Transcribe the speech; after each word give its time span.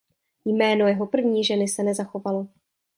Jméno 0.45 0.87
jeho 0.87 1.07
první 1.07 1.43
ženy 1.43 1.67
se 1.67 1.83
nezachovalo. 1.83 2.47